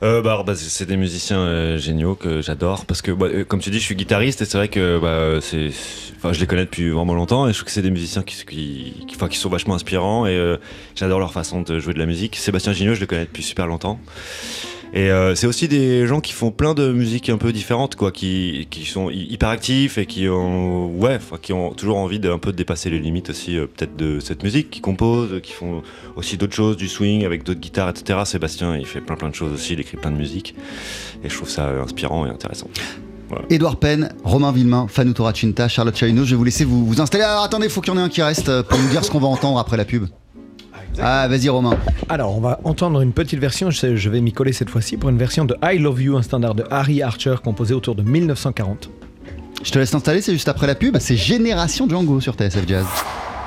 [0.03, 3.61] Euh, bah, bah, c'est des musiciens euh, géniaux que j'adore parce que bah, euh, comme
[3.61, 5.69] tu dis je suis guitariste et c'est vrai que bah, c'est
[6.33, 9.37] je les connais depuis vraiment longtemps et je trouve que c'est des musiciens qui qui
[9.37, 10.57] sont vachement inspirants et euh,
[10.95, 12.35] j'adore leur façon de jouer de la musique.
[12.35, 13.97] Sébastien Gignot je le connais depuis super longtemps
[14.95, 18.11] et euh, c'est aussi des gens qui font plein de musiques un peu différentes quoi
[18.11, 22.37] qui, qui sont hy- hyper actifs et qui ont ouais qui ont toujours envie d'un
[22.37, 25.81] peu de dépasser les limites aussi euh, peut-être de cette musique qui composent qui font
[26.15, 28.19] aussi d'autres choses, du swing avec d'autres guitares, etc.
[28.25, 30.53] Sébastien, il fait plein plein de choses aussi, il écrit plein de musique.
[31.23, 32.67] Et je trouve ça euh, inspirant et intéressant.
[33.49, 36.23] Edouard Penn, Romain Villemain, Fanou Toracinta, Charlotte Chahuno.
[36.23, 37.23] Je vais vous laisser vous, installer.
[37.23, 39.09] Alors attendez, il faut qu'il y en ait un qui reste pour nous dire ce
[39.09, 40.05] qu'on va entendre après la pub.
[41.01, 41.77] Ah, vas-y Romain.
[42.09, 45.17] Alors, on va entendre une petite version, je, vais m'y coller cette fois-ci, pour une
[45.17, 48.89] version de I Love You, un standard de Harry Archer composé autour de 1940.
[49.63, 50.97] Je te laisse t'installer, c'est juste après la pub.
[50.99, 52.85] C'est Génération Django sur TSF Jazz.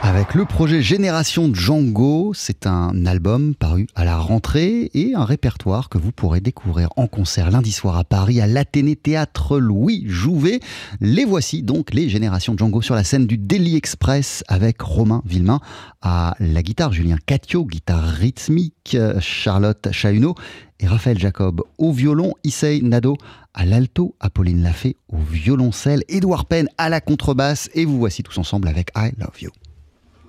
[0.02, 5.88] Avec le projet Génération Django, c'est un album paru à la rentrée et un répertoire
[5.88, 10.60] que vous pourrez découvrir en concert lundi soir à Paris à l'Athénée Théâtre Louis Jouvet.
[11.00, 15.60] Les voici donc les Générations Django sur la scène du Daily Express avec Romain Villemain
[16.02, 20.34] à la guitare, Julien Catio, guitare rythmique, Charlotte Chahuno
[20.78, 23.16] et Raphaël Jacob au violon, Issei Nado
[23.54, 28.38] à l'alto, Apolline Lafay au violoncelle, Édouard Penn à la contrebasse et vous voici tous
[28.38, 29.50] ensemble avec I Love You.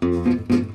[0.01, 0.67] I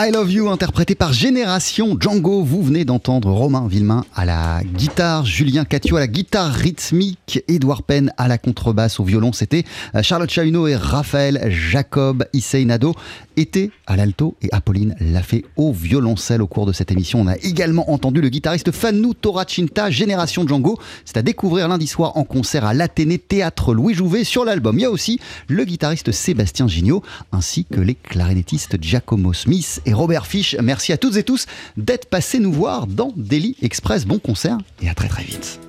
[0.00, 2.44] I Love You, interprété par Génération Django.
[2.44, 7.82] Vous venez d'entendre Romain Villemain à la guitare, Julien Catio à la guitare rythmique, Édouard
[7.82, 9.32] Penn à la contrebasse, au violon.
[9.32, 9.64] C'était
[9.96, 12.94] euh, Charlotte Chahuno et Raphaël Jacob Isseinado
[13.38, 17.20] était à l'alto et Apolline l'a fait au violoncelle au cours de cette émission.
[17.20, 20.78] On a également entendu le guitariste Fanou Toracinta, Génération Django.
[21.04, 24.78] C'est à découvrir lundi soir en concert à l'Athénée Théâtre Louis Jouvet sur l'album.
[24.78, 29.92] Il y a aussi le guitariste Sébastien Gignot ainsi que les clarinettistes Giacomo Smith et
[29.92, 30.56] Robert Fish.
[30.62, 34.04] Merci à toutes et tous d'être passés nous voir dans Daily Express.
[34.04, 35.60] Bon concert et à très très vite.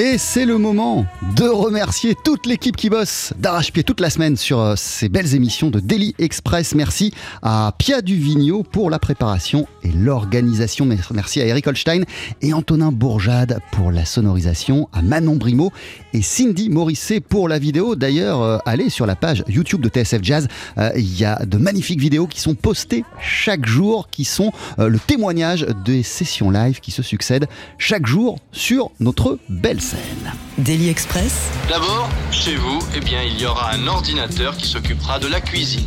[0.00, 4.60] Et c'est le moment de remercier toute l'équipe qui bosse d'arrache-pied toute la semaine sur
[4.60, 6.76] euh, ces belles émissions de Daily Express.
[6.76, 10.86] Merci à Pia Duvigneau pour la préparation et l'organisation.
[10.86, 12.02] Merci à Eric Holstein
[12.42, 15.72] et Antonin Bourjade pour la sonorisation, à Manon Brimo
[16.14, 17.96] et Cindy Morisset pour la vidéo.
[17.96, 20.48] D'ailleurs, euh, allez sur la page YouTube de TSF Jazz.
[20.78, 24.88] Euh, Il y a de magnifiques vidéos qui sont postées chaque jour, qui sont euh,
[24.88, 27.46] le témoignage des sessions live qui se succèdent
[27.78, 29.98] chaque jour sur notre belle scène.
[30.58, 35.28] Daily Express, D'abord, chez vous, eh bien, il y aura un ordinateur qui s'occupera de
[35.28, 35.84] la cuisine.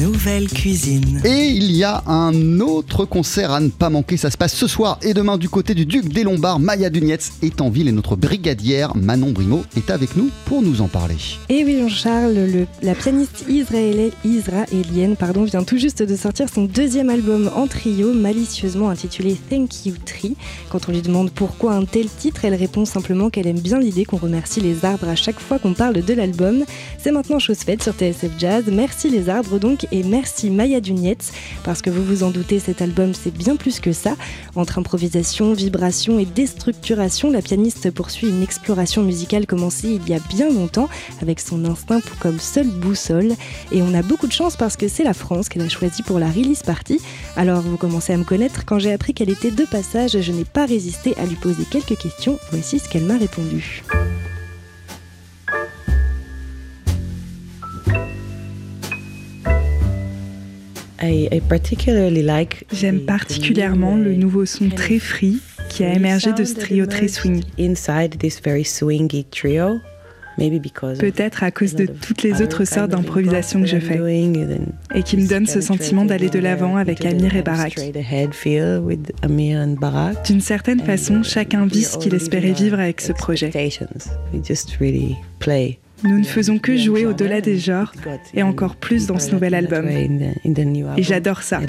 [0.00, 1.20] Nouvelle cuisine.
[1.24, 4.16] Et il y a un autre concert à ne pas manquer.
[4.16, 6.58] Ça se passe ce soir et demain du côté du Duc des Lombards.
[6.60, 10.80] Maya Dunietz est en ville et notre brigadière Manon Brimo est avec nous pour nous
[10.80, 11.16] en parler.
[11.48, 16.64] Et oui, Jean-Charles, le- la pianiste israélienne, israélienne pardon, vient tout juste de sortir son
[16.64, 20.36] deuxième album en trio, malicieusement intitulé Thank You Tree.
[20.70, 24.04] Quand on lui demande pourquoi un tel titre, elle répond simplement qu'elle aime bien l'idée
[24.04, 26.64] qu'on remercie les arbres à chaque fois qu'on parle de l'album.
[27.02, 28.64] C'est maintenant chose faite sur TSF Jazz.
[28.70, 31.32] Merci les arbres donc et merci Maya Dunietz
[31.64, 34.16] parce que vous vous en doutez, cet album c'est bien plus que ça.
[34.54, 40.18] Entre improvisation, vibration et déstructuration, la pianiste poursuit une exploration musicale commencée il y a
[40.28, 40.88] bien longtemps
[41.20, 43.32] avec son instinct comme seule boussole.
[43.70, 46.18] Et on a beaucoup de chance parce que c'est la France qu'elle a choisi pour
[46.18, 47.00] la release party.
[47.36, 50.44] Alors vous commencez à me connaître, quand j'ai appris qu'elle était de passage, je n'ai
[50.44, 52.38] pas résisté à lui poser quelques questions.
[52.50, 53.82] Voici ce qu'elle m'a répondu.
[62.72, 67.44] J'aime particulièrement le nouveau son très free qui a émergé de ce trio très swingy.
[70.98, 74.00] Peut-être à cause de toutes les autres sortes d'improvisation que je fais
[74.94, 77.76] et qui me donnent ce sentiment d'aller de l'avant avec Amir et Barak.
[80.24, 83.50] D'une certaine façon, chacun vit ce qu'il espérait vivre avec ce projet.
[86.04, 87.92] Nous ne faisons que jouer au-delà des genres
[88.34, 89.88] et encore plus dans ce nouvel album.
[89.88, 91.60] Et j'adore ça.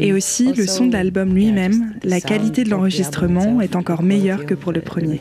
[0.00, 4.54] Et aussi, le son de l'album lui-même, la qualité de l'enregistrement est encore meilleure que
[4.54, 5.20] pour le premier.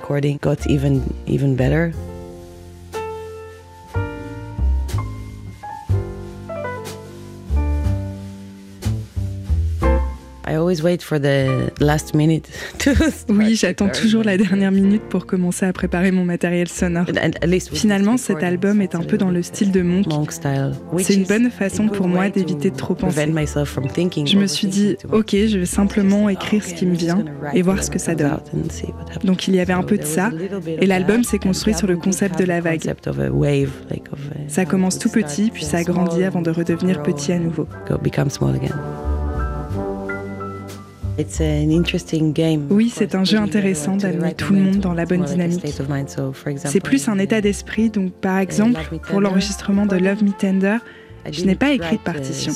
[13.30, 17.06] Oui, j'attends toujours la dernière minute pour commencer à préparer mon matériel sonore.
[17.74, 20.06] Finalement, cet album est un peu dans le style de Monk.
[21.00, 23.16] C'est une bonne façon pour moi d'éviter de trop penser.
[24.28, 27.84] Je me suis dit, ok, je vais simplement écrire ce qui me vient et voir
[27.84, 28.40] ce que ça donne.
[29.24, 30.30] Donc il y avait un peu de ça,
[30.68, 32.82] et l'album s'est construit sur le concept de la vague.
[34.48, 37.68] Ça commence tout petit, puis ça grandit avant de redevenir petit à nouveau.
[42.70, 45.66] Oui, c'est un jeu intéressant d'amener tout le monde dans la bonne dynamique.
[46.56, 50.78] C'est plus un état d'esprit, donc par exemple, pour l'enregistrement de Love Me Tender,
[51.32, 52.52] je n'ai pas écrit de partition.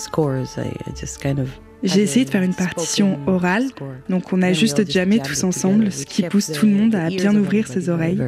[1.81, 3.63] J'ai essayé de faire une partition orale,
[4.09, 7.33] donc on a juste jammé tous ensemble, ce qui pousse tout le monde à bien
[7.35, 8.21] ouvrir ses oreilles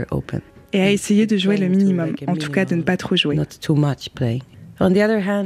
[0.73, 3.37] et à essayer de jouer le minimum, en tout cas de ne pas trop jouer.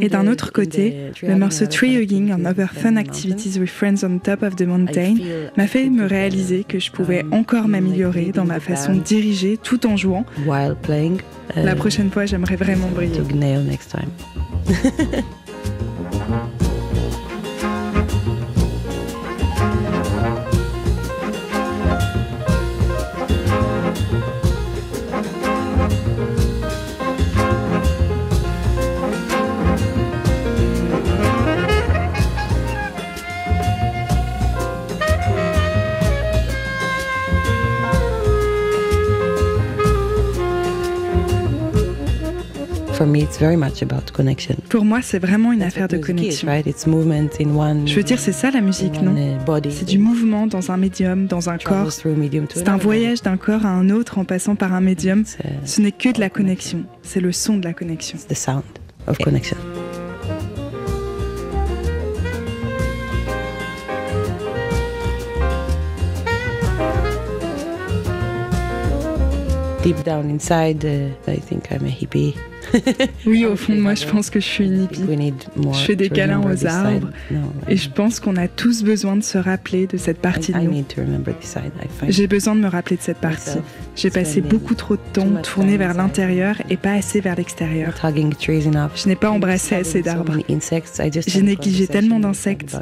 [0.01, 4.43] Et d'un autre côté, le morceau Treehugging and Other Fun Activities with Friends on Top
[4.43, 5.15] of the Mountain
[5.57, 9.86] m'a fait me réaliser que je pouvais encore m'améliorer dans ma façon de diriger tout
[9.88, 10.25] en jouant.
[11.55, 13.19] La prochaine fois, j'aimerais vraiment briller.
[44.70, 46.47] Pour moi, c'est vraiment une affaire de connexion.
[46.47, 49.16] Je veux dire, c'est ça la musique, non?
[49.70, 51.91] C'est du mouvement dans un médium, dans un corps.
[51.91, 55.24] C'est un voyage d'un corps à un autre en passant par un médium.
[55.66, 56.84] Ce n'est que de la connexion.
[57.03, 58.18] C'est le son de la connexion.
[69.86, 72.36] deep down inside, uh, I think I'm a hippie.
[73.26, 75.01] oui, au fond de moi, je pense que je suis une hippie.
[75.73, 77.09] Je fais des câlins aux arbres
[77.67, 80.86] et je pense qu'on a tous besoin de se rappeler de cette partie de nous.
[82.07, 83.59] J'ai besoin de me rappeler de cette partie.
[83.95, 87.93] J'ai passé beaucoup trop de temps tourné vers l'intérieur et pas assez vers l'extérieur.
[88.03, 90.38] Je n'ai pas embrassé assez d'arbres.
[91.28, 92.76] J'ai négligé tellement d'insectes.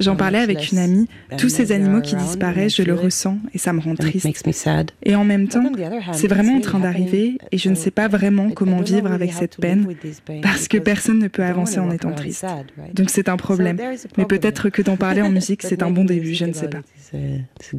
[0.00, 1.08] J'en parlais avec une amie.
[1.38, 4.26] Tous ces animaux qui disparaissent, je le ressens et ça me rend triste.
[5.02, 5.70] Et en même temps,
[6.12, 9.32] c'est vraiment en train d'arriver et je ne sais pas vraiment comment vivre vivre avec
[9.32, 9.86] cette peine
[10.42, 12.46] parce que personne ne peut avancer en étant triste.
[12.94, 13.78] Donc c'est un problème.
[14.16, 16.80] Mais peut-être que d'en parler en musique, c'est un bon début, je ne sais pas.
[17.12, 17.76] Je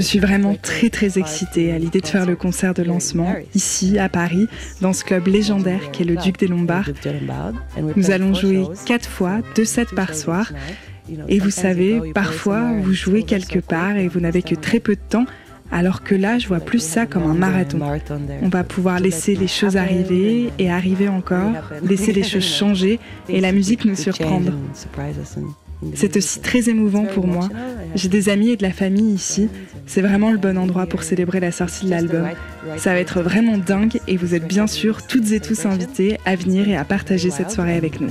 [0.00, 4.08] suis vraiment très très excitée à l'idée de faire le concert de lancement ici à
[4.08, 4.46] Paris,
[4.80, 6.90] dans ce club légendaire qui est le Duc des Lombards.
[7.96, 10.52] Nous allons jouer quatre fois, deux sets par soir.
[11.28, 15.00] Et vous savez, parfois vous jouez quelque part et vous n'avez que très peu de
[15.08, 15.26] temps.
[15.72, 17.80] Alors que là, je vois plus ça comme un marathon.
[18.40, 21.50] On va pouvoir laisser les choses arriver et arriver encore,
[21.82, 24.52] laisser les choses changer et la musique nous surprendre.
[25.94, 27.48] C'est aussi très émouvant pour moi.
[27.94, 29.48] J'ai des amis et de la famille ici.
[29.86, 32.28] C'est vraiment le bon endroit pour célébrer la sortie de l'album.
[32.76, 36.34] Ça va être vraiment dingue et vous êtes bien sûr toutes et tous invités à
[36.36, 38.10] venir et à partager cette soirée avec nous.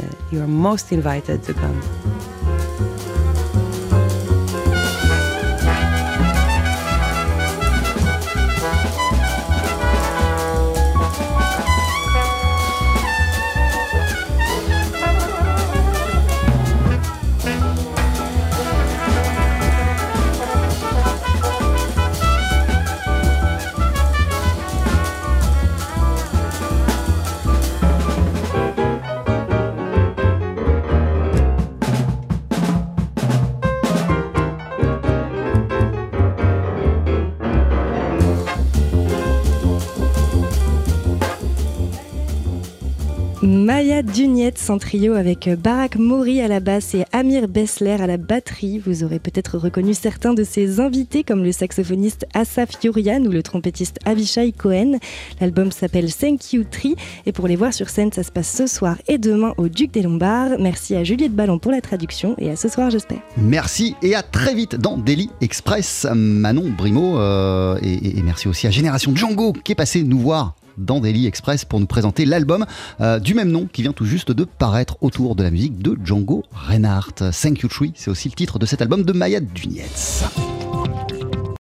[44.65, 48.79] Duniette en trio avec Barak Mori à la basse et Amir Bessler à la batterie.
[48.79, 53.43] Vous aurez peut-être reconnu certains de ses invités comme le saxophoniste Asaf Yurian ou le
[53.43, 54.97] trompettiste Avishai Cohen.
[55.39, 56.95] L'album s'appelle Thank You Tree
[57.25, 59.91] et pour les voir sur scène, ça se passe ce soir et demain au Duc
[59.91, 60.57] des Lombards.
[60.59, 63.19] Merci à Juliette Ballon pour la traduction et à ce soir j'espère.
[63.37, 66.07] Merci et à très vite dans Daily Express.
[66.15, 70.55] Manon Brimo euh, et, et merci aussi à Génération Django qui est passé nous voir
[70.77, 72.65] dans Daily Express pour nous présenter l'album
[73.01, 75.97] euh, du même nom qui vient tout juste de paraître autour de la musique de
[76.03, 77.31] Django Reinhardt.
[77.31, 80.23] Thank You Tree, c'est aussi le titre de cet album de Maya Dunietz.